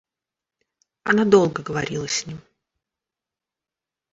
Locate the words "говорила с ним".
1.61-2.41